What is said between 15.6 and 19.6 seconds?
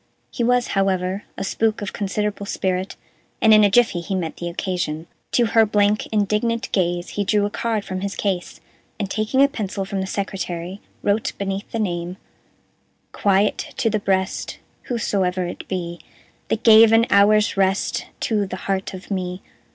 be, That gave an hour's rest To the heart of me.